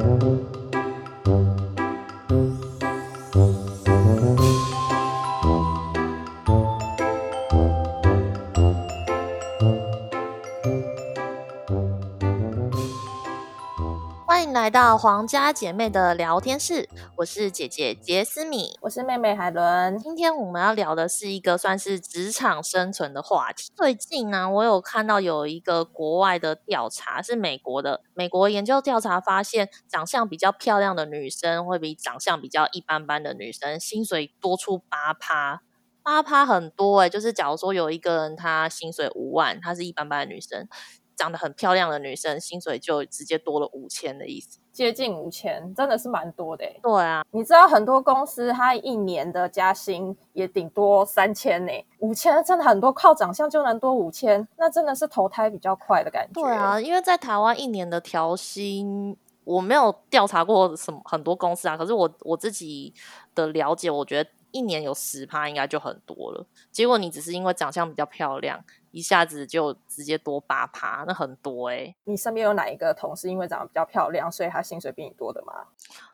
[0.00, 0.22] Thank
[1.26, 1.53] you.
[15.04, 16.88] 皇家姐妹的聊天室，
[17.18, 19.98] 我是姐姐杰斯米，我是妹妹海伦。
[19.98, 23.70] 今天我们要聊的是一个算是职场生存的话题。
[23.76, 35.60] 最近呢，我有看到有一个国外的调查，是美国的美国研究调查发现，长相比较漂亮的女生会比长相比较一般般的女生薪水多出八趴，
[36.02, 40.66] 八趴很多哎、就是假如说有一个人她薪水五万，她是一般般的女生。
[41.16, 44.58] 长得很漂亮的女生，薪水就直接多了五千的意思。
[44.72, 46.80] 接近五千，真的是蛮多的欸。
[46.82, 56.42] 对啊，你知道很多公司它一年的加薪也顶多三千呢，五千真的很多，靠长相就能多五千，那真的是投胎比较快的感觉。
[56.42, 62.92] 对啊，因为在台湾一年的调薪，我没有调查过什么很多公司啊，可是我我自己
[63.34, 66.44] 的了解，我觉得一年有十趴应该就很多了。
[66.72, 68.60] 结果你只是因为长相比较漂亮，
[68.94, 75.52] 一下子就直接多八趴，那很多哎、你身边有哪一个同事因为长得比较漂亮，所以他薪水比你多的吗？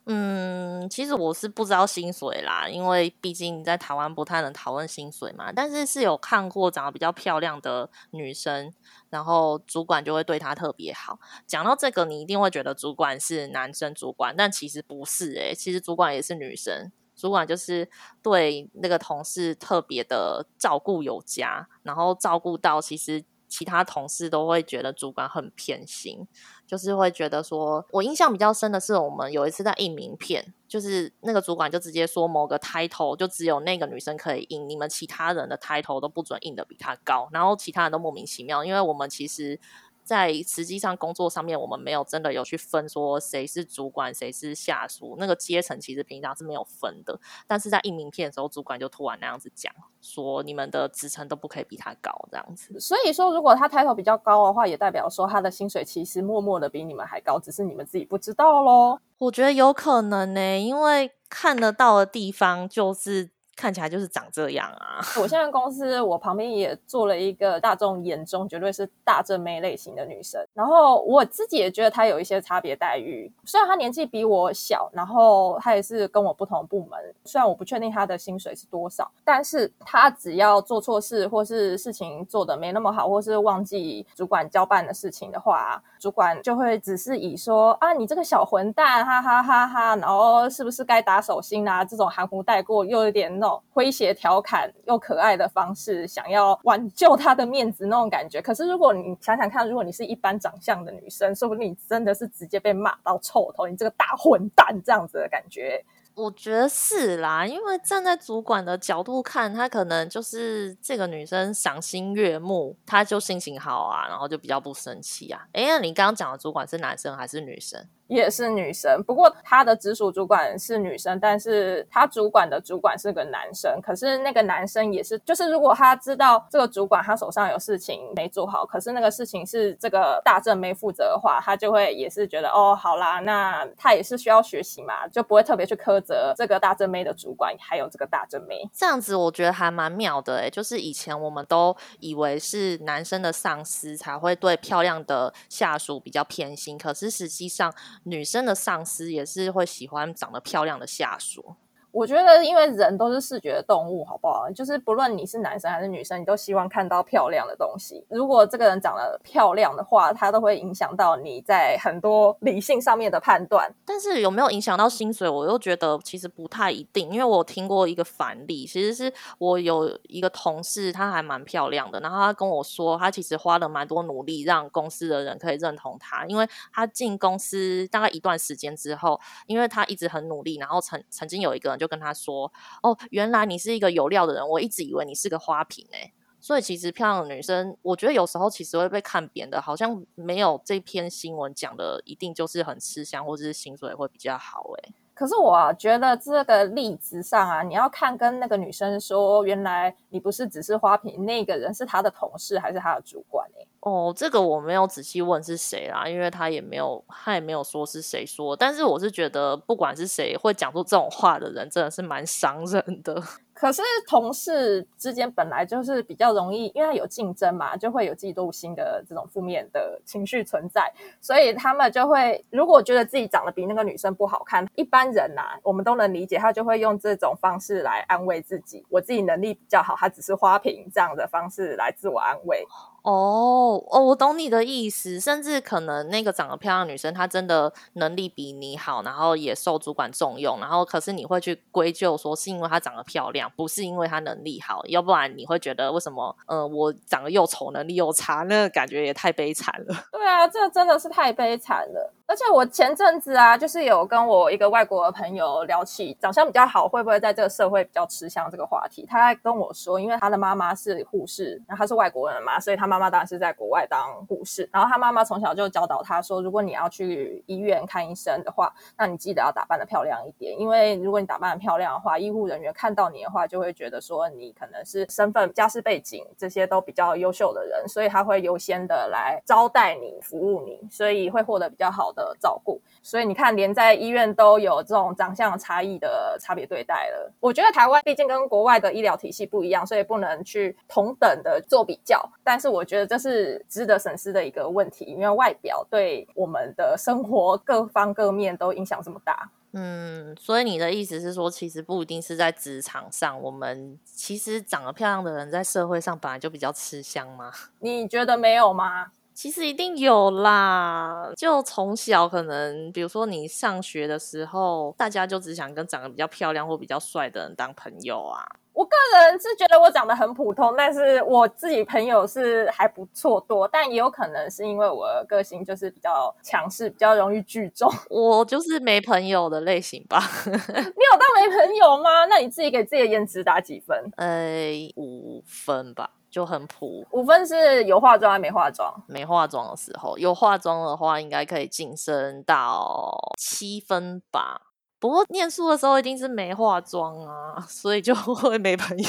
[0.07, 5.53] 嗯，其实我是不知道薪水啦，因为毕竟在台湾不太能讨论薪水嘛。
[5.53, 8.73] 但是是有看过长得比较漂亮的女生，
[9.11, 11.19] 然后主管就会对她特别好。
[11.47, 16.91] 讲到这个，你一定会觉得主管是男生主管，但其实不是诶、其实主管也是女生。
[17.21, 17.87] 主管就是
[18.23, 26.27] 对那个同事特别的照顾有加，然后照顾到其实其他同事都会觉得主管很偏心。
[26.67, 39.61] 就是会觉得说，我印象比较深的是，我们有一次在印名片，就是那个主管就直接说某个 title 就只有那个女生可以印，你们其他人的 title 都不准印的比她高，然后其他人都莫名其妙，因为我们其实。
[40.03, 47.19] 在实际上工作上面，我们没有真的有去分说谁是主管，谁是下属，那个阶层其实平常是没有分的。
[47.47, 52.79] 但是在印名片的时候，主管就突然那样子讲，说你们的职称都不可以比他高，这样子。
[52.81, 58.99] 所以说，如果他抬头比较高的话，也代表说他的薪水其实默默的比你们还高，只是你们自己不知道喽。
[59.19, 65.05] 我觉得有可能呢、因为看得到的地方就是看起来就是长这样啊。
[65.21, 73.31] 我现在公司我旁边也做了一个大众眼中绝对是大正妹类型的女生，然后我自己也觉得她有一些差别待遇。
[73.45, 91.85] 虽然她年纪比我小，然后她也是跟我不同部门，虽然我不确定她的薪水是多少，但是她只要做错事或是事情做得没那么好，或是忘记主管交办的事情的话，主管就会只是以说啊你这个小混蛋，哈哈哈哈，然后是不是该打手心啊？
[91.85, 98.41] 这种含糊带过又有点那种诙谐调侃又可爱的方式，想要挽救他的面子那种感觉。
[98.41, 105.85] 可是如果你想想看，如果你是一般长相的女生，说不定你真的是直接被骂到臭头，你这个大混蛋这样子的感觉。
[106.17, 115.47] 我觉得是啦，因为站在主管的角度看，他可能就是这个女生赏心悦目，他就心情好啊，然后就比较不生气啊。
[115.53, 117.87] 诶，那你刚刚讲的主管是男生还是女生？
[118.11, 123.81] 也是女生，不过她的直属主管是女生，但是她主管的主管是个男生。
[123.81, 138.69] 可是那个男生也是，就是如果他知道这个主管他手上有事情没做好，可是那个事情是这个大正没负责的话，他就会也是觉得哦，好啦，那他也是需要学习嘛，就不会特别去苛责这个大正妹的主管，还有这个大正妹。
[138.75, 147.73] 这样子我觉得还蛮妙的诶，就是以前我们都以为是男生的上司才会对漂亮的下属比较偏心，可是实际上
[148.05, 151.57] 女生的上司也是会喜欢长得漂亮的下属。
[151.93, 154.49] 我觉得，因为人都是视觉的动物，好不好？
[154.51, 158.05] 就是不论你是男生还是女生，你都希望看到漂亮的东西。
[158.09, 163.73] 如果这个人长得漂亮的话，它都会影响到你在很多理性上面的判断。
[163.85, 203.69] 但是有没有影响到薪水，我又觉得其实不太一定，因为我听过一个反例，其实是我有一个同事，她还蛮漂亮的，然后她跟我说，她其实花了蛮多努力让公司的人可以认同她，因为她进公司大概一段时间之后，因为她一直很努力，然后曾曾经有一个就跟他说，哦，原来你是一个有料的人，我一直以为你是个花瓶诶、所以其实漂亮的女生，我觉得有时候其实会被看扁的，好像没有这篇新闻讲的一定就是很吃香，或者是薪水会比较好诶、可是我、觉得这个例子上啊，你要看跟那个女生说，原来你不是只是花瓶，那个人是她的同事还是她的主管、欸？
[203.81, 208.55] 哦，这个我没有仔细问是谁啦，因为他也没有，他也没有说是谁说。
[208.55, 213.21] 但是我是觉得，不管是谁会讲出这种话的人，真的是蛮伤人的。
[213.55, 220.91] 可是同事之间本来就是比较容易，因为有竞争嘛，就会有嫉妒心的这种负面的情绪存在，
[221.21, 232.67] 所以他们就会如果觉得自己长得比那个女生不好看，一般人呐，我们都能理解，他就会用这种方式来安慰自己，我自己能力比较好，他只是花瓶这样的方式来自我安慰。
[233.03, 246.37] 哦哦，我懂你的意思，甚至可能那个长得漂亮女生，她真的能力比你好，然后也受主管重用，然后可是你会去归咎说是因为她长得漂亮，不是因为她能力好，要不然你会觉得为什么？
[246.47, 249.95] 呃，我长得又丑，能力又差，那个感觉也太悲惨了。
[250.13, 252.13] 对啊，这真的是太悲惨了。
[252.31, 282.20] 而且我前阵子啊，就是有跟我一个外国的朋友聊起长相比较好会不会在这个社会比较吃香这个话题，他跟我说，因为他的妈妈是护士，然后他是外国人嘛，所以他妈妈当然是在国外当护士，然后他妈妈从小就教导他说，如果你要去医院看医生的话，那你记得要打扮的漂亮一点，因为如果你打扮的漂亮的话，医护人员看到你的话，就会觉得说你可能是身份、家世背景这些都比较优秀的人，所以他会优先的来招待你、服务你，所以会获得比较好的。
[282.21, 287.33] 的照顾，所以你看，连在医院都有这种长相差异的差别对待了。
[287.41, 292.23] 我觉得台湾毕竟跟国外的医疗体系不一样，所以不能去同等的做比较。
[292.45, 299.51] 但是我觉得这是值得审视的一个问题，因为外表对我们的生活各方各面都影响这么大。
[299.73, 307.53] 嗯，所以你的意思是说，其实不一定是在职场上，我们其实长得漂亮的人在社会上本来就比较吃香吗？
[307.79, 309.13] 你觉得没有吗？
[309.43, 318.45] 其实一定有啦，就从小可能，比如说你上学的时候，大家就只想跟长得比较漂亮或比较帅的人当朋友啊。
[318.75, 327.91] 我个人是觉得我长得很普通，但是我自己朋友是还不错多，但也有可能是因为我的个性就是比较强势，比较容易聚众。
[328.11, 330.23] 我就是没朋友的类型吧？
[330.45, 332.27] 你有当没朋友吗？
[332.27, 334.13] 那你自己给自己的颜值打几分？
[334.19, 336.11] 呃，五分吧。
[336.31, 338.93] 就很普，五分是有化妆还没化妆？
[339.09, 344.63] 没化妆的时候，有化妆的话，应该可以晋升到七分吧。
[345.01, 349.05] 不过念书的时候一定是没化妆啊，所以就 会没朋友。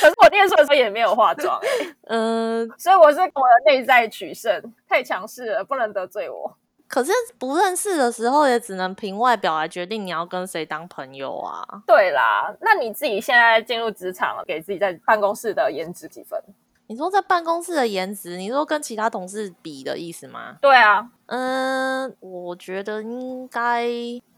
[0.09, 1.59] 是我念书的时候也没有化妆，
[2.07, 3.31] 嗯，所以我是我的
[3.65, 6.57] 内在取胜，太强势了，不能得罪我。
[6.87, 11.61] 可是不认识的时候，也只能凭外表来决定你要跟谁当朋友啊。
[11.85, 16.41] 对啦，那你自己现在进入职场了，给自己在办公室的颜值几分？
[16.89, 20.55] 你说在办公室的颜值，你说跟其他同事比的意思吗？
[20.61, 23.85] 对啊，嗯，我觉得应该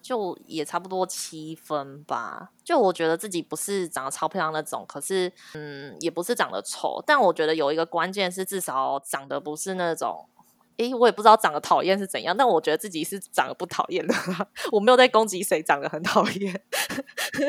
[0.02, 2.50] 就也差不多七分吧。
[2.64, 10.28] 就我觉得自己不是长得超漂亮那种，可是嗯，也不是长得丑，但我觉得有一个关键是至少长得不是那种。
[10.80, 14.14] 诶，我也不知道长得讨厌是怎样，但我觉得自己是长得不讨厌的。
[14.72, 16.62] 我没有在攻击谁长得很讨厌。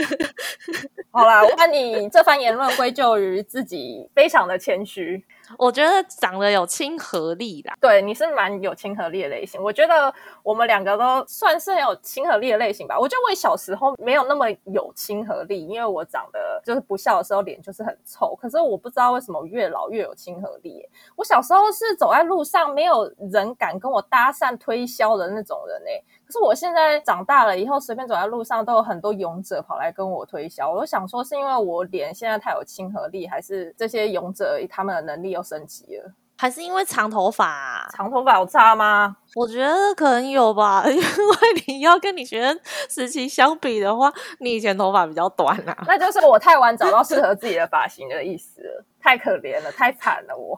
[1.13, 5.25] 好啦，我看你这番言论归咎于自己，非常的谦虚。
[5.59, 9.63] 我觉得长得有亲和力啦，对，你是蛮有亲和力的类型。
[9.63, 10.13] 我觉得
[10.43, 12.99] 我们两个都算是很有亲和力的类型吧。
[12.99, 18.35] 我觉得我小时候没有那么有亲和力，因为我长得就是不笑的时候脸就是很臭。
[18.37, 20.89] 可是我不知道为什么越老越有亲和力。
[21.17, 26.05] 我小时候是走在路上没有人敢跟我搭讪推销的那种人诶。
[26.31, 30.71] 可是我现在长大了以后，随便走在路上都有很多勇者跑来跟我推销。
[30.71, 35.43] 我都想说是因为我脸现在太有亲和力，还是这些勇者他们的能力又？
[35.43, 37.89] 升级了，还是因为长头发？
[37.93, 39.17] 长头发有差吗？
[39.35, 41.37] 我觉得可能有吧， 因为
[41.67, 45.77] 你要跟你学生时期相比的话，你以前头发比较短啊。
[45.89, 50.37] 那就是我太晚找到适合自己的发型的意思了，太可怜了，太惨了。
[50.37, 50.57] 我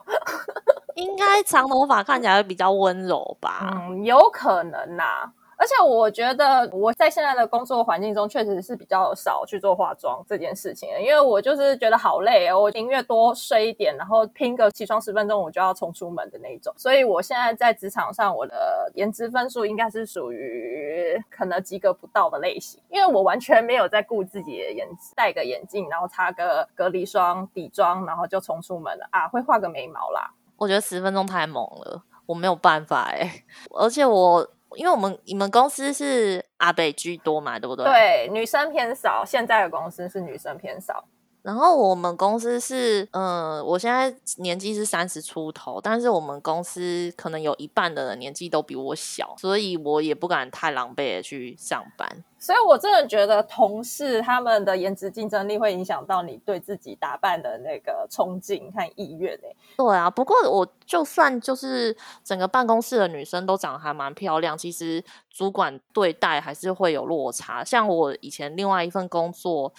[0.96, 3.70] 应该长头发看起来会比较温柔吧？
[3.88, 5.32] 嗯，有可能呐。
[5.62, 16.74] 而且我觉得我在现在的工作环境中，确实是比较少去做化妆这件事情，因为我就是觉得好累哦，我宁愿多睡一点，然后拼个起床十分钟，我就要冲出门的那一种。
[16.76, 29.28] 所以我现在在职场上，我的颜值分数应该是属于可能及格不到的类型，因为我完全没有在顾自己的颜值，戴个眼镜，然后擦个隔离霜、底妆，然后就冲出门了啊！
[29.28, 30.32] 会画个眉毛啦。
[30.56, 34.44] 我觉得十分钟太猛了，我没有办法哎，而且我。
[34.76, 37.84] 因为我们你们公司是阿北居多嘛，对不对？
[37.84, 39.24] 对，女生偏少。
[39.24, 41.04] 现在的公司是女生偏少。
[41.42, 52.08] 然后我们公司是，嗯，我现在年纪是三十出头，但是我们公司可能有一半的人年纪都比我小，所以我也不敢太狼狈的去上班。
[52.38, 59.56] 所以我真的觉得同事他们的颜值竞争力会影响到你对自己打扮的那个冲劲和意愿诶。
[59.76, 67.64] 对啊，不过我就算就是整个办公室的女生都长得还蛮漂亮，其实主管对待还是会有落差。
[67.64, 69.72] 像我以前另外一份工作。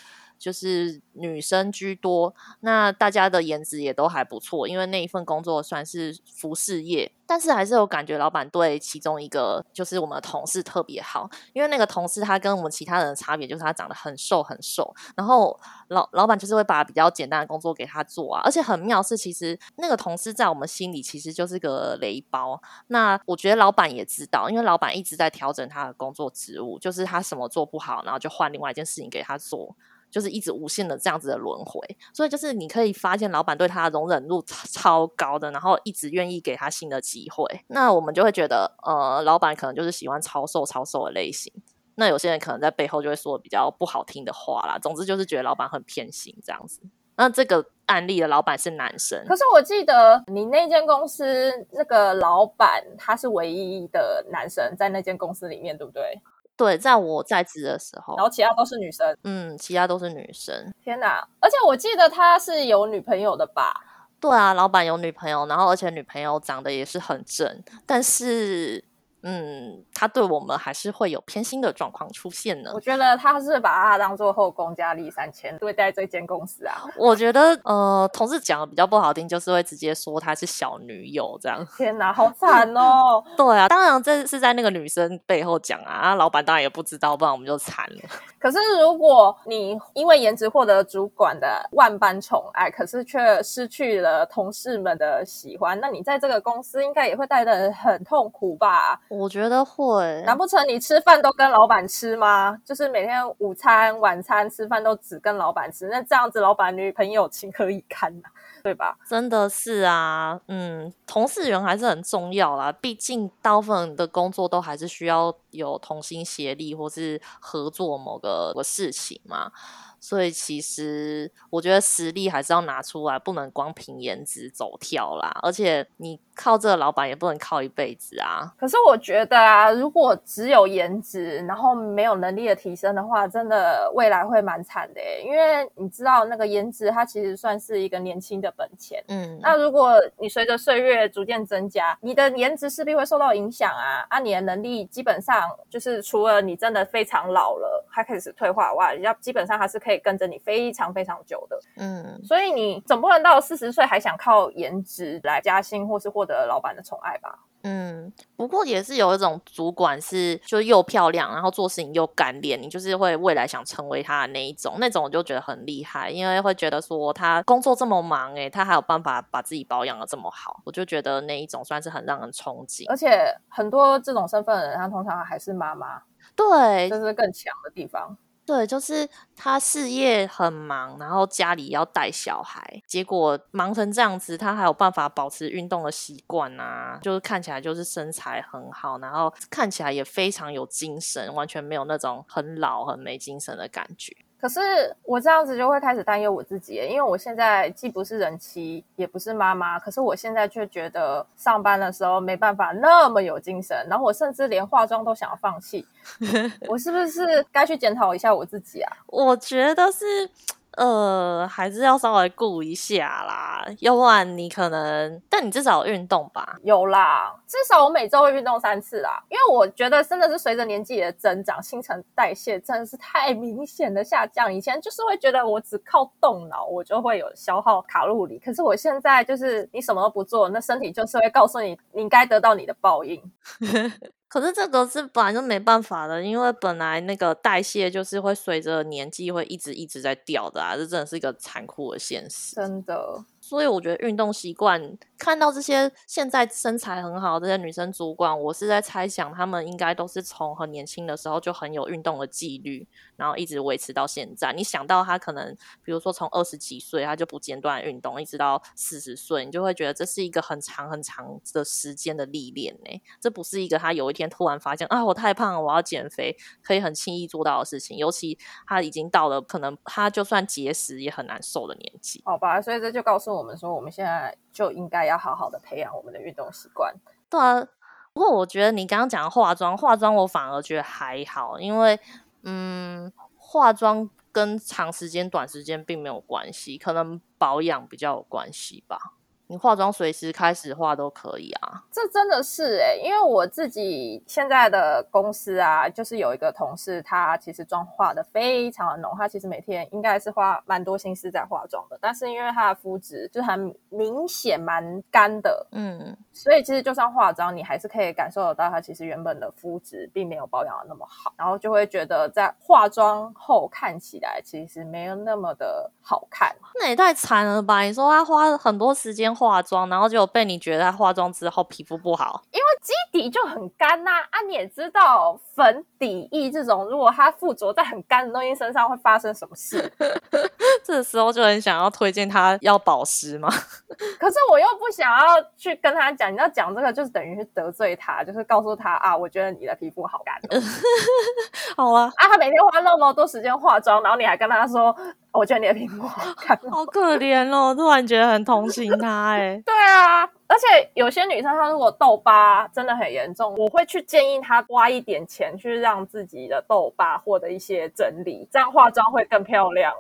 [0.43, 15.57] 就是女生居多，那大家的颜值也都还不错，因为那一份工作算是服饰业，但是还是有感觉老板对其中一个就是我们的同事特别好，因为那个同事他跟我们其他人的差别就是他长得很瘦很瘦，然后
[15.87, 29.73] 老老板就是会把比较简单的工作给他做啊，而且很妙是其实那个同事在我们心里其实就是个雷包，那我觉得老板也知道，因为老板一直在调整他的工作职务，就是他什么做不好，然后就换另外一件事情给他做。
[30.13, 31.81] 就是一直无限的这样子的轮回，
[32.13, 37.43] 所以就是你可以发现老板对他的容忍度超高的，然后一直愿意给他新的机会。
[37.69, 41.51] 那我们就会觉得，呃，老板可能就是喜欢超瘦超瘦的类型。
[41.95, 44.77] 那有些人可能在背后就会说比较不好听的话啦。
[44.79, 46.79] 总之就是觉得老板很偏心这样子。
[47.15, 56.19] 那这个案例的老板是男生，可是我记得你那间公司那个老板他是唯一的男生在那间公司里面，对不对？
[56.55, 60.73] 对，在我在职的时候，然后其他都是女生，嗯，其他都是女生。
[60.83, 61.27] 天哪！
[61.39, 63.73] 而且我记得他是有女朋友的吧？
[64.19, 68.83] 对啊，老板有女朋友，然后而且女朋友长得也是很正，但是。
[69.23, 72.71] 嗯，他对我们还是会有偏心的状况出现呢。
[72.73, 76.83] 我觉得他是把他当做后宫佳丽三千对待这间公司啊。
[76.97, 81.65] 我觉得呃，同事讲的比较不好听，就是会直接说她是小女友这样。
[81.77, 83.23] 天哪，好惨哦！
[83.37, 88.01] 对啊，当然这是在那个女生背后讲啊，老板当然也不知道，不然我们就惨了。
[88.39, 98.99] 可是如果你因为颜值获得主管的万般宠爱，可是却失去了同事们的喜欢，那你在这个公司应该也会待得很痛苦吧？
[99.13, 102.57] 我觉得会，难不成你吃饭都跟老板吃吗？
[102.65, 108.29] 就是每天午餐、晚餐吃饭都只跟老板吃，那这样子老板女朋友情何以堪呐？
[108.63, 108.97] 对吧？
[109.07, 119.51] 真的是啊，嗯，同事缘还是很重要啦，毕竟大部分的工作都还是需要有同心协力或是合作某个事情嘛。
[119.99, 125.31] 所以其实我觉得实力还是要拿出来，不能光凭颜值走跳啦。
[125.41, 128.53] 而且你靠这个老板也不能靠一辈子啊。
[128.59, 135.01] 可是我觉得啊，如果只有颜值，然后没有能力的提升的话，真的未来会蛮惨的。
[135.23, 139.03] 因为你知道，那个颜值它其实算是一个年轻的本钱。
[139.07, 139.39] 嗯。
[139.41, 144.05] 那如果你随着岁月逐渐增加，你的颜值势必会受到影响啊。
[144.09, 150.03] 啊，你的能力基本上就是除了你真的非常老了，还开始退化外，要基本上还是可以。
[150.03, 157.37] 跟着你非常非常久的，嗯，所以你总不能到四十岁还想靠颜值来加薪或是获得老板的宠爱吧？
[157.63, 172.89] 嗯，不过也是有一种主管是就又漂亮，然后做事情又干练，你就是会未来想成为他的那一种，那种我就觉得很厉害，因为会觉得说他工作这么忙，诶，他还有办法把自己保养的这么好，我就觉得那一种算是很让人憧憬。
[172.89, 176.01] 而且很多这种身份的人，他通常还是妈妈，
[176.35, 178.17] 对，这是更强的地方。
[178.45, 179.07] 对，就是
[179.37, 194.13] 他事业很忙，然后家里要带小孩，结果忙成这样子，他还有办法保持运动的习惯啊，就是看起来就是身材很好，然后看起来也非常有精神，完全没有那种很老很没精神的感觉。
[194.43, 194.59] 可是
[195.05, 205.87] 我这样子就会开始担忧我自己，因为我现在既不是人妻，也不是妈妈，可是我现在却觉得上班的时候没办法那么有精神，然后我甚至连化妆都想要放弃，
[206.67, 208.91] 我是不是该去检讨一下我自己啊？
[209.07, 210.29] 我觉得是。
[210.77, 216.57] 呃，还是要稍微顾一下啦，要不然你可能，但你至少运动吧？
[216.63, 219.23] 有啦，至少我每周会运动三次啦。
[219.29, 224.51] 因为我觉得真的是随着年纪的增长，新陈代谢真的是太明显的下降。
[224.53, 233.21] 以前就是会觉得我只靠动脑，我就会有消耗卡路里，可是我现在就是你什么都不做，那身体就是会告诉你，你应该得到你的报应。
[234.33, 242.55] 可是这个是本来就没办法的，因为本来那个代谢就是会随着年纪会一直一直在掉的啊，这真的是一个残酷的现实。
[242.55, 243.23] 真的。
[243.43, 254.53] 所以我觉得运动习惯，看到这些现在身材很好的这些女生主管，我是在猜想，她们应该都是从很年轻的时候就很有运动的纪律，然后一直维持到现在。
[254.53, 263.01] 你想到她可能，比如说从二十几岁，她就不间断运动，一直到四十岁，你就会觉得这是一个很长很长的时间的历练呢。
[263.19, 267.97] 这不是一个她有一天突然发现啊，我太胖了，我要减肥，可以很轻易做到的事情。
[267.97, 272.21] 尤其她已经到了可能她就算节食也很难瘦的年纪。
[272.23, 273.32] 好吧，所以这就告诉。
[273.33, 276.93] 我们说，我们现在就应该要好好的培养我们的运动习惯。
[277.29, 277.67] 对啊，
[278.13, 281.99] 不过我觉得你刚刚讲化妆，化妆我反而觉得还好，因为
[282.43, 288.97] 嗯，化妆跟长时间、短时间并没有关系，可能保养比较有关系吧。
[289.47, 317.81] 你化妆随时开始化都可以啊，这真的是哎，因为我自己现在的公司啊，就是有一个同事，他其实妆化的非常的浓，他其实每天应该是花蛮多心思在化妆的，但是因为他的肤质就很明显蛮干的，嗯，所以其实就算化妆，你还是可以感受得到他其实原本的肤质并没有保养的那么好，然后就会觉得在化妆后看起来其实没有那么的好看，那也太惨了吧？
[317.81, 319.32] 你说他花了很多时间。
[319.33, 324.11] 化妆，然后就被你觉得他化妆之后皮肤不好，因为基底就很干呐。
[324.11, 329.91] 啊，你也知道粉底液这种，如果它附着在很干的东西身上，会发生什么事？
[330.83, 333.49] 这时候就很想要推荐他要保湿嘛。
[334.19, 340.35] 可是我又不想要去跟他讲，你要讲这个，就是等于是得罪他，就是告诉他啊，我觉得你的皮肤好干。
[341.77, 344.95] 好啊，啊，他每天花那么多时间化妆，然后你还跟他说。
[345.33, 347.73] 我觉得你的苹果好看， 好可怜哦！
[347.75, 359.91] 突然觉得很同情她，哎， 对啊，而且有些女生她如果痘疤真的很严重，我会去建议她花一点钱去让自己的痘疤获得一些整理，这样化妆会更漂亮。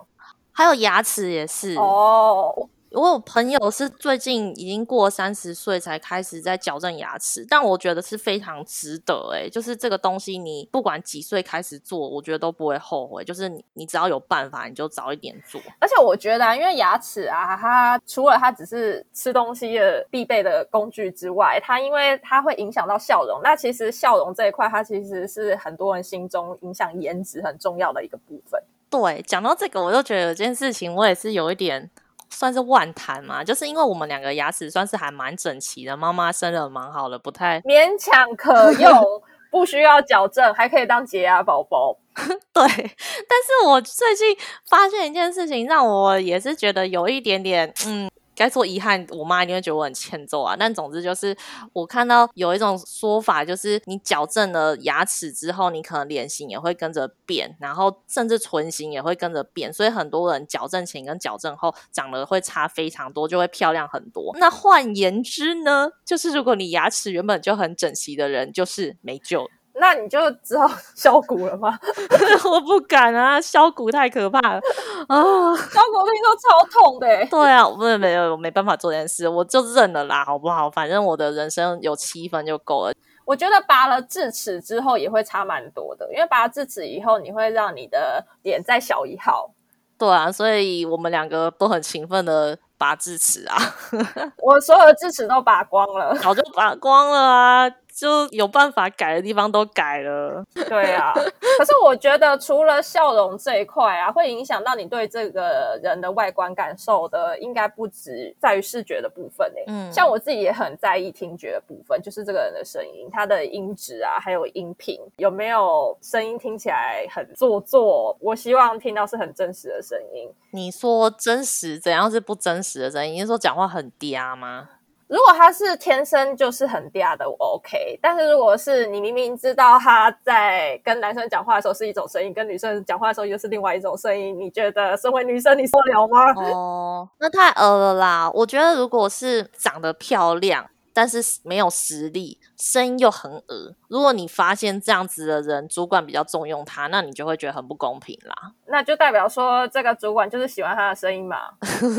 [0.51, 2.69] 还有牙齿也是哦。
[2.93, 13.23] 我有朋友是最近已经过三十岁才开始在矫正牙齿，但我觉得是非常值得诶，就是这个东西你不管几岁开始做，我觉得都不会后悔。
[13.23, 15.59] 就是你你只要有办法，你就早一点做。
[15.79, 23.41] 而且我觉得，啊因为牙齿啊，它除了它只是吃东西的必备的工具之外，它因为它会影响到笑容。
[23.43, 28.61] 那其实笑容这一块，它其实是很多人心中影响颜值很重要的一个部分。
[28.87, 31.89] 对，讲到这个，我就觉得有件事情，我也是有一点。
[32.33, 39.21] 算是万谈嘛，就是因为我们两个牙齿算是还蛮整齐的，妈妈生的蛮好的，不太勉强可用，
[39.51, 41.97] 不需要矫正，还可以当洁牙宝宝。
[42.53, 44.35] 对，但是我最近
[44.69, 48.09] 发现一件事情，让我也是觉得有一点点，嗯。
[48.35, 50.55] 该说遗憾，我妈一定会觉得我很欠揍啊。
[50.57, 51.35] 但总之就是，
[51.73, 59.71] 我看到有一种说法，就是你矫正了牙齿之后，你可能脸型也会跟着变，然后甚至唇形也会跟着变。
[59.71, 64.35] 所以很多人矫正前跟矫正后长得会差非常多，就会漂亮很多。
[64.39, 69.49] 那换言之呢，就是如果你牙齿原本就很整齐的人，就是没救。
[69.75, 71.77] 那你就只好削骨了吗？
[72.45, 74.61] 我不敢啊，削骨太可怕了
[75.07, 75.55] 啊！
[75.55, 77.07] 削骨听说超痛的。
[77.25, 80.69] 对啊，我没没有没办法做这件事，我就认了啦，好不好？
[80.69, 82.93] 反正我的人生有七分就够了。
[83.25, 89.51] 我觉得拔了智齿之后也会差蛮多的，因为拔了智齿以后，你会让你的脸再小一号。
[89.97, 93.57] 对啊，所以我们两个都很勤奋的拔智齿啊。
[94.37, 97.69] 我所有的智齿都拔光了，早就拔光了啊。
[97.95, 101.13] 就有办法改的地方都改了，对啊。
[101.57, 109.63] 可是我觉得除了笑容这一块啊，会影响到你对这个人的外观感受的，应该不止在于视觉的部分诶。
[109.67, 118.17] 嗯，像我自己也很在意听觉的部分，就是这个人的声音，他的音质啊，还有音频有没有声音听起来很做作。
[118.19, 120.27] 我希望听到是很真实的声音。
[120.51, 123.13] 你说真实，怎样是不真实的声音？
[123.13, 124.69] 你是说讲话很嗲吗？
[125.13, 127.99] 如果他是天生就是很嗲的，我 OK。
[128.01, 136.33] 但是如果是你明明知道他在跟男生讲话的时候是一种声音，跟女生讲话的时候又是另外一种声音，你觉得身为女生你受得了吗？
[136.41, 138.31] 哦，那太恶了啦！
[138.33, 140.65] 我觉得如果是长得漂亮。
[140.93, 143.75] 但是没有实力，声音又很恶。
[143.87, 148.51] 如果你发现这样子的人，主管比较重用他，那你就会觉得很不公平啦。
[148.67, 151.49] 那就代表说，这个主管就是喜欢他的声音嘛？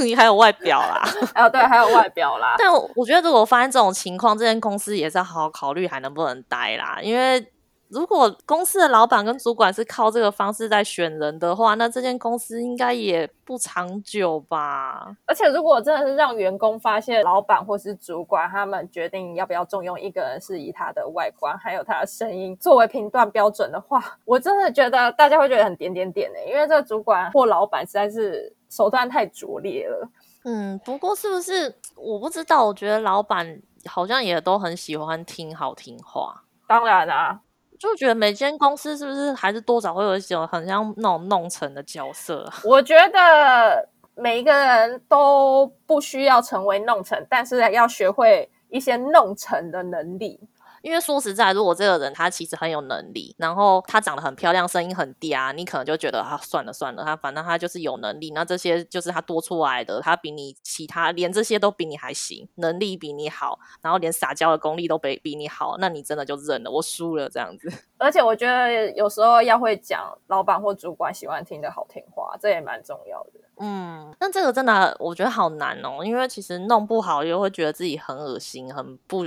[0.01, 1.03] 你 还有外表啦，
[1.35, 2.55] 还有对，还有外表啦。
[2.57, 7.51] 但我觉得，如果发现这种情况，这间公司也是要好好考虑还能不能待啦，因为。
[7.89, 15.17] 如果公司的老板跟主管是靠这个方式在选人的话，那这间公司应该也不长久吧。
[15.27, 30.09] 而且，如果真的是让员工发现老板或是主管他们决定要不要重用一个人，是以他的外观还有他的声音作为评断标准的话，我真的觉得大家会觉得很点点点的，因为这个主管或老板实在是手段太拙劣了。
[30.45, 32.67] 嗯，不过是不是我不知道？
[32.67, 36.43] 我觉得老板好像也都很喜欢听好听话。
[36.67, 37.41] 当然啦，
[37.85, 42.51] 就觉得每间公司是不是还是多少会有一种很像那种弄成的角色？
[42.65, 50.41] 我觉得每一个人都不需要成为弄成，但是要学会一些弄成的能力。
[50.85, 67.73] 因为说实在，如果这个人他其实很有能力，然后他长得很漂亮，声音很嗲，你可能就觉得啊，算了算了，他反正他就是有能力，那这些就是他多出来的，他比你其他连这些都比你还行，能力比你好，然后连撒娇的功力都比比你好，那你真的就认了，我输了这样子。
[67.97, 73.41] 而且我觉得有时候要会讲老板或主管喜欢听的好听话，这也蛮重要的。
[73.57, 79.27] 嗯，那这个真的我觉得好难哦，因为其实弄不好又会觉得自己很恶心，很不。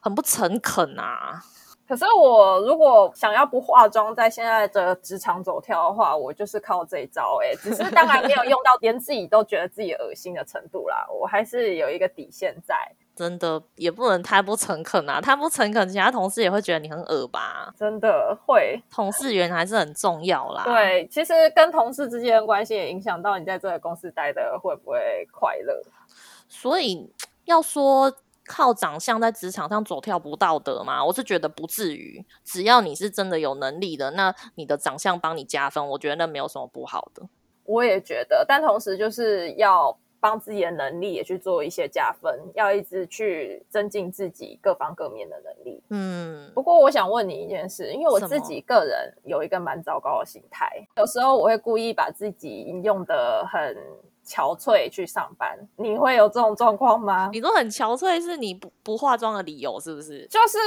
[0.00, 1.42] 很不诚恳啊！
[1.86, 7.40] 可是我如果想要不化妆，在现在的职场走跳的话，我就是靠这一招。
[7.42, 11.04] 哎，只是当然没有用到连自己都觉得自己恶心的程度啦。
[11.10, 12.76] 我还是有一个底线在。
[13.16, 15.20] 真的也不能太不诚恳啊！
[15.20, 17.74] 太不诚恳，其他同事也会觉得你很恶吧？
[17.76, 20.62] 真的会，同事缘还是很重要啦。
[20.64, 25.82] 对，其实跟同事之间的关系也影响到你在这个公司待的会不会快乐。
[26.48, 27.12] 所以
[27.46, 28.14] 要说。
[28.50, 31.04] 靠长相在职场上走跳不道德吗？
[31.04, 37.22] 我是觉得不至于，只要你是真的有能力的，那你的长相帮你加分，我觉得那没有什么不好的。
[37.64, 45.80] 我也觉得，但同时就是要帮自己的能力也去做一些加分，要一直去增进自己各方各面的能力。
[45.90, 53.76] 嗯，不过我想问你一件事，因为我自己个人有一个蛮糟糕的心态，有时候我会故意把自己用的很。
[54.30, 57.30] 憔悴去上班，你会有这种状况吗？
[57.32, 60.24] 你说很憔悴是你不不化妆的理由是不是？
[60.28, 60.58] 就是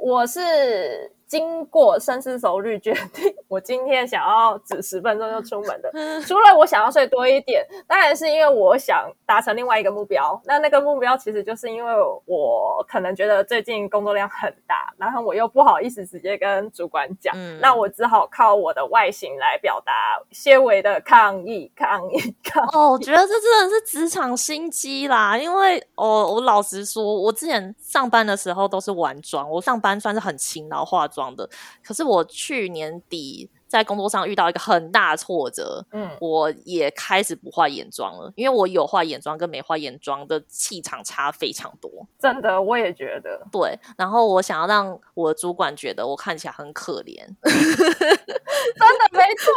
[0.00, 1.12] 我是。
[1.32, 5.90] 经过深思熟虑决定，我今天想要只十分钟就 出门的。
[6.26, 10.38] 除了我想要睡多一点，当然是因为我想达成另外一个目标。
[10.44, 11.94] 那那个目标其实就是因为
[12.26, 22.62] 我可能觉得最近工作量很大，然后我又不好意思直接跟主管讲，那我只好靠我的外形来表达些微的抗议、抗议、抗。
[22.74, 25.38] 哦，我觉得这真的是职场心机啦。
[25.38, 31.21] 因为哦，我老实说，我之前上班的时候都是晚妆，我上班算是很勤劳化妆。
[31.36, 31.46] 的，
[31.84, 43.78] 可是我去年底在工作上遇到一个很大挫折，嗯，我也开始不化眼妆了，因为我有化眼妆跟没化眼妆的气场差非常多，真的，我也觉得，对。
[43.96, 49.52] 然后我想要让我的主管觉得我看起来很可怜， 真的没错，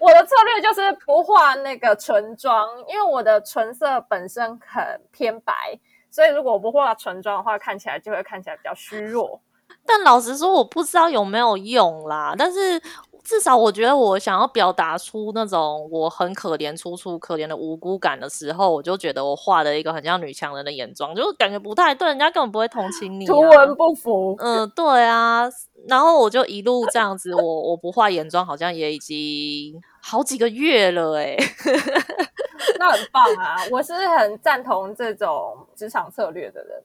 [0.00, 5.78] 我的策略就是不画那个唇妆，因为我的唇色本身很偏白，
[6.10, 9.40] 所以如果我不画唇妆的话，看起来就会看起来比较虚弱。
[9.86, 12.34] 但老实说，我不知道有没有用啦。
[12.36, 12.80] 但是
[13.22, 23.26] 至少我觉得，我想要表达出那种我很可怜、楚楚可怜的无辜感的时候，我就觉得我画了一个很像女强人的眼妆，就感觉不太对，人家根本不会同情你。
[23.26, 24.36] 图文不符。
[24.38, 25.48] 嗯，对啊。
[25.86, 31.36] 然后我就一路这样子，我我不画眼妆，好像也已经好几个月了，哎。
[32.78, 33.56] 那很棒啊！
[33.70, 36.82] 我是很赞同这种职场策略的人。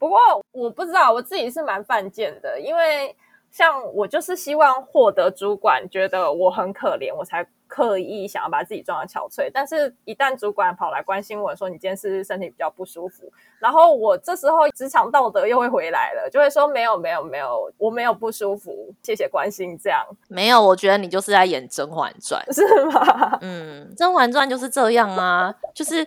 [0.00, 0.18] 不过
[0.50, 3.14] 我不知道，我自己是蛮犯贱的，因为
[3.50, 9.50] 像我就是希望获得主管觉得我很可怜，我才刻意想要把自己装的憔悴。
[9.52, 19.76] 但是，一旦主管跑来关心我说你今天是不是身体比较不舒服，然后我这时候职场道德又会回来了，就会说没有没有没有，我没有不舒服，谢谢关心。
[19.76, 23.38] 这样没有，我觉得你就是在演《甄嬛传》，是吗？
[23.42, 26.06] 嗯，《甄嬛传》就是这样啊，就是。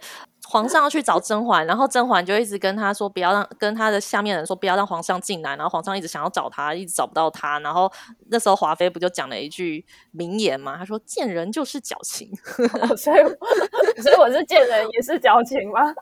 [0.49, 7.91] 皇上要去找甄嬛， 然后甄嬛就一直跟他说不要让跟他的下面人说不要让皇上进来，然后皇上一直想要找他，一直找不到他，然后
[8.29, 10.77] 那时候华妃不就讲了一句名言嘛？
[10.77, 12.29] 他说见人就是矫情，
[12.97, 13.21] 所以
[14.01, 15.93] 所以我是见人也是矫情吗？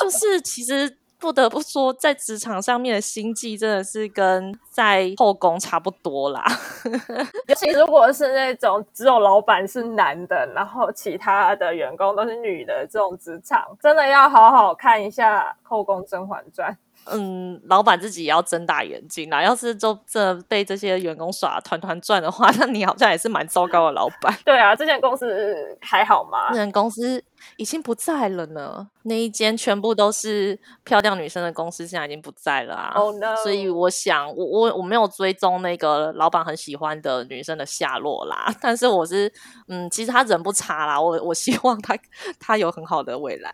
[0.00, 0.99] 就是其实。
[1.20, 6.42] 不得不说，在职场上面的心计真的是跟在后宫差不多啦。
[7.46, 16.72] 尤其如果是那种只有老板是男的，然后其他的员工都是女的这种职场，真的要好好看一下《后宫甄嬛传》。
[17.06, 19.42] 嗯，老板自己也要睁大眼睛啦。
[19.42, 24.36] 要是就这被这些员工耍团团转的话， 那你好像也是蛮糟糕的老板。
[24.44, 26.48] 对啊，这间公司还好吗？
[26.50, 27.22] 那间公司
[27.56, 28.88] 已经不在了呢。
[29.04, 32.94] 那一间全部都是漂亮女生的公司，现在已经不在了啊。
[33.42, 38.52] 所以我想，我我我没有追踪那个老板很喜欢的女生的下落啦。
[38.60, 39.32] 但是我是，
[39.68, 41.00] 嗯，其实他人不差啦。
[41.00, 41.96] 我我希望他
[42.38, 43.50] 他有很好的未来。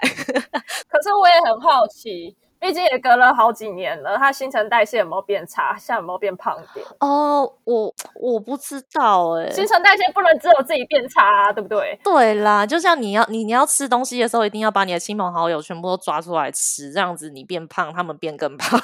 [0.88, 2.37] 可是我也很好奇。
[2.66, 5.76] 毕竟也隔了好几年了，他新陈代谢有没有变差？
[5.79, 6.85] 现在有没有变胖点？
[6.98, 11.96] 哦，我我不知道哎、新陈代谢不能只有自己变差、啊，对不对？
[12.02, 18.81] 对啦，就像你要你你要吃东西的时候，一定要把你的亲朋好友全部都抓出来吃，这样子你变胖，他们变更胖，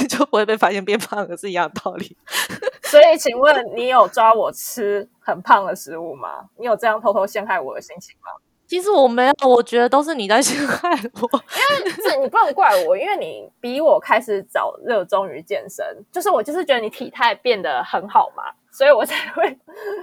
[0.00, 2.16] 你 就不会被发现变胖了，是一样的道理。
[2.88, 6.46] 所以，请问你有抓我吃很胖的食物吗？
[6.56, 8.32] 你有这样偷偷陷害我的心情吗？
[8.68, 11.42] 其实我没有，我觉得都是你在陷害我。
[11.48, 19.58] 是你不能怪我，因为你比我开始早热衷于健身，就是我就是觉得你体态变得很好嘛，所以我才会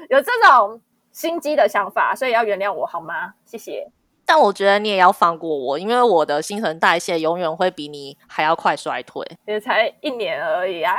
[0.10, 3.36] 有这种心机的想法，所以要原谅我好吗？
[3.46, 3.88] 谢谢。
[4.28, 10.96] 但我觉得你也要放过我，因为我的新陈代谢永远会比你还要快衰退，也才一年而已啊？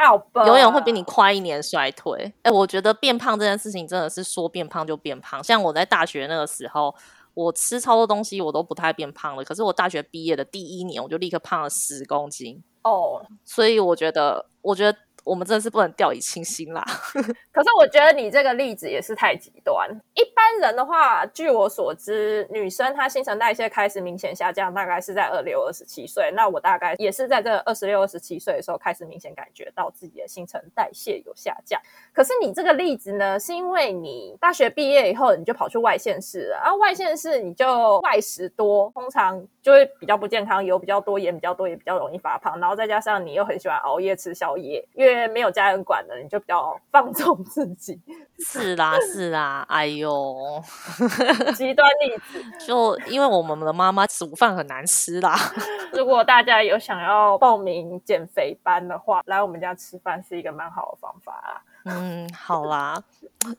[0.47, 2.33] 永远会比你快一年衰退。
[2.45, 5.43] 哎，我觉得变胖这件事情真的是说变胖就变胖。
[5.43, 6.95] 像我在大学那个时候，
[7.37, 12.63] 我吃超多东西我都不太变胖了，可是我大学毕业的第一年，我就立刻胖了十公斤。
[12.83, 16.85] 哦，所以我觉得，我觉得我们真的是不能掉以轻心啦。
[17.51, 19.91] 可是我觉得你这个例子也是太极端。
[20.15, 26.31] 一般人的话，据我所知，女生她新陈代谢开始明显下降，大概是在二六、二十七岁。
[26.33, 31.81] 那我大概也是在这二十六、二十七岁的时候开始明显感觉到自己的新陈代谢有下降。
[32.13, 42.61] 可是你这个例子呢，是因为你大学毕业以后你就跑去外县市了，然后外县市你就外食多，通常就会比较不健康，油比较多，盐比较多，也比较容易发胖。
[42.61, 48.01] 然后再加上你又很喜欢熬夜吃宵夜，因为为没有家人管的，你就比较放纵自己。
[48.39, 50.63] 是啦，是啦， 哎呦，
[51.57, 55.35] 极端例子，就因为我们的妈妈煮饭很难吃啦。
[55.93, 61.63] 如果大家有想要报名减肥班的话，来我们家吃饭是一个蛮好的方法啊。
[61.89, 63.01] 嗯，好啦，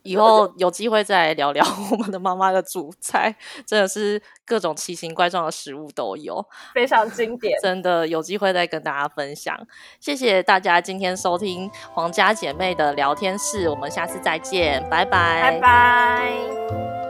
[0.03, 3.33] 以后有机会再来聊聊我们的妈妈的主菜，
[3.65, 7.57] 真的是各种奇形怪状的食物都有，非常经典。
[7.63, 9.57] 真的有机会再跟大家分享。
[10.01, 17.06] 谢谢大家今天收听皇家姐妹的聊天室，我们下次再见，拜拜，拜拜。